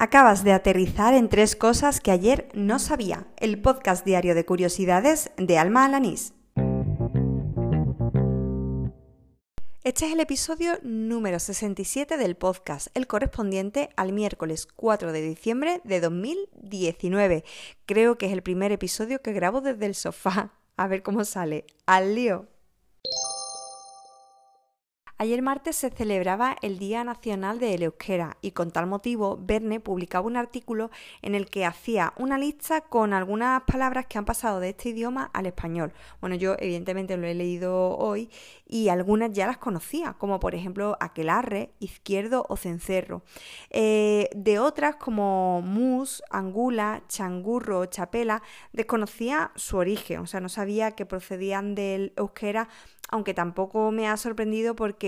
[0.00, 3.26] Acabas de aterrizar en tres cosas que ayer no sabía.
[3.36, 6.34] El podcast diario de curiosidades de Alma Alanís.
[9.82, 15.80] Este es el episodio número 67 del podcast, el correspondiente al miércoles 4 de diciembre
[15.82, 17.44] de 2019.
[17.84, 20.52] Creo que es el primer episodio que grabo desde el sofá.
[20.76, 21.66] A ver cómo sale.
[21.86, 22.46] ¡Al lío!
[25.20, 30.24] Ayer martes se celebraba el Día Nacional de Euskera y con tal motivo Verne publicaba
[30.24, 30.92] un artículo
[31.22, 35.28] en el que hacía una lista con algunas palabras que han pasado de este idioma
[35.34, 35.92] al español.
[36.20, 38.30] Bueno, yo evidentemente lo he leído hoy
[38.64, 43.22] y algunas ya las conocía, como por ejemplo aquelarre, izquierdo o cencerro.
[43.70, 48.40] Eh, de otras como mus, angula, changurro, chapela,
[48.72, 52.68] desconocía su origen, o sea, no sabía que procedían del euskera
[53.08, 55.07] aunque tampoco me ha sorprendido porque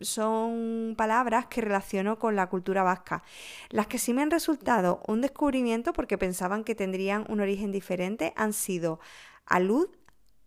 [0.00, 3.22] son palabras que relaciono con la cultura vasca.
[3.68, 8.32] Las que sí me han resultado un descubrimiento porque pensaban que tendrían un origen diferente
[8.36, 9.00] han sido
[9.46, 9.88] alud,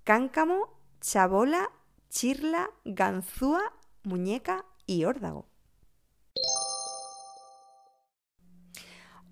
[0.03, 0.69] cáncamo,
[1.01, 1.69] chabola,
[2.09, 5.52] chirla, ganzúa, muñeca y órdago.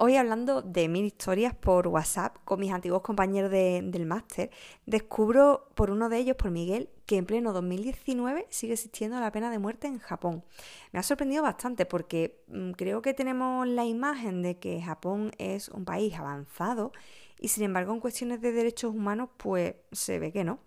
[0.04, 4.50] Hoy hablando de mil historias por WhatsApp con mis antiguos compañeros del máster,
[4.88, 9.52] descubro por uno de ellos, por Miguel, que en pleno 2019 sigue existiendo la pena
[9.52, 10.44] de muerte en Japón.
[10.92, 15.70] Me ha sorprendido bastante porque mm, creo que tenemos la imagen de que Japón es
[15.70, 16.94] un país avanzado
[17.40, 20.62] y sin embargo en cuestiones de derechos humanos pues se ve que no.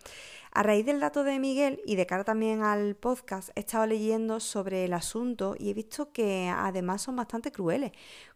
[0.56, 4.38] A raíz del dato de Miguel y de cara también al podcast, he estado leyendo
[4.38, 7.90] sobre el asunto y he visto que además son bastante crueles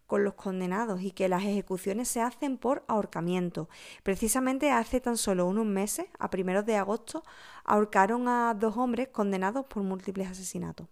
[0.05, 3.69] con los condenados y que las ejecuciones se hacen por ahorcamiento.
[4.03, 7.23] Precisamente hace tan solo unos meses, a primeros de agosto,
[7.63, 10.87] ahorcaron a dos hombres condenados por múltiples asesinatos.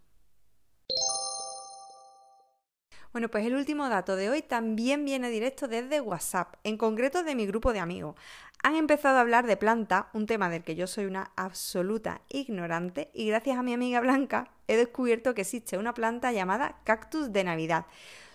[3.18, 7.34] Bueno, pues el último dato de hoy también viene directo desde WhatsApp, en concreto de
[7.34, 8.16] mi grupo de amigos.
[8.62, 13.10] Han empezado a hablar de planta, un tema del que yo soy una absoluta ignorante,
[13.16, 17.44] y gracias a mi amiga Blanca he descubierto que existe una planta llamada cactus de
[17.44, 17.88] Navidad.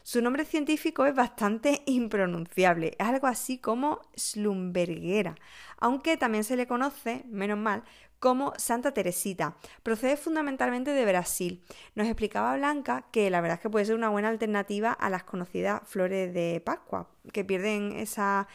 [0.03, 5.37] Su nombre científico es bastante impronunciable, algo así como Slumberguera,
[5.79, 7.85] aunque también se le conoce, menos mal,
[8.23, 9.57] como Santa Teresita.
[9.83, 11.61] Procede fundamentalmente de Brasil.
[11.97, 15.25] Nos explicaba Blanca que la verdad es que puede ser una buena alternativa a las
[15.25, 18.47] conocidas flores de Pascua, que pierden esa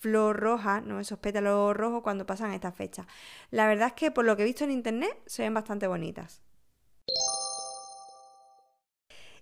[0.00, 0.98] flor roja, ¿no?
[0.98, 3.06] esos pétalos rojos cuando pasan esta fecha.
[3.52, 6.42] La verdad es que por lo que he visto en internet se ven bastante bonitas.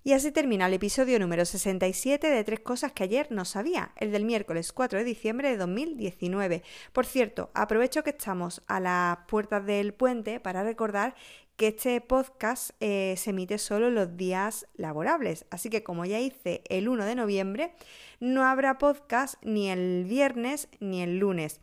[0.03, 4.11] Y así termina el episodio número 67 de Tres Cosas que ayer no sabía, el
[4.11, 6.63] del miércoles 4 de diciembre de 2019.
[6.91, 11.13] Por cierto, aprovecho que estamos a las puertas del puente para recordar
[11.55, 15.45] que este podcast eh, se emite solo los días laborables.
[15.51, 17.75] Así que como ya hice el 1 de noviembre,
[18.19, 21.59] no habrá podcast ni el viernes ni el lunes.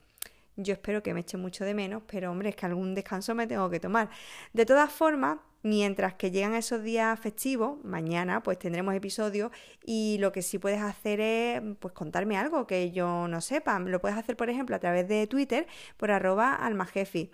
[0.54, 3.48] Yo espero que me eche mucho de menos, pero hombre, es que algún descanso me
[3.48, 4.10] tengo que tomar.
[4.52, 9.50] De todas formas, Mientras que llegan esos días festivos, mañana pues tendremos episodios
[9.84, 13.78] y lo que sí puedes hacer es pues contarme algo que yo no sepa.
[13.80, 17.30] Lo puedes hacer, por ejemplo, a través de Twitter por arroba almajefi.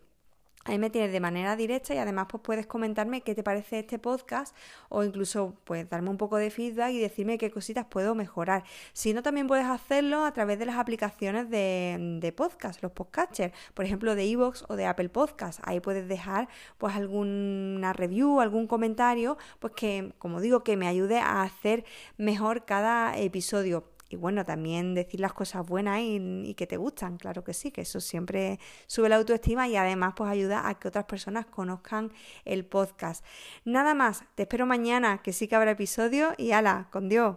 [0.67, 3.99] Ahí me tienes de manera directa y además pues puedes comentarme qué te parece este
[3.99, 4.57] podcast
[4.89, 8.65] o incluso pues darme un poco de feedback y decirme qué cositas puedo mejorar.
[8.95, 13.85] Si no, también puedes hacerlo a través de las aplicaciones de, podcast, los podcasters, por
[13.85, 15.61] ejemplo de Evox o de Apple Podcast.
[15.65, 16.49] Ahí puedes dejar
[16.79, 21.85] pues alguna review, algún comentario, pues que como digo que me ayude a hacer
[22.17, 27.43] mejor cada episodio y bueno, también decir las cosas buenas y, que te gustan, claro
[27.45, 31.05] que sí, que eso siempre sube la autoestima y además pues ayuda a que otras
[31.05, 32.13] personas conozcan
[32.45, 33.25] el podcast.
[33.65, 37.37] Nada más, te espero mañana, que sí que habrá episodio y ala, con Dios.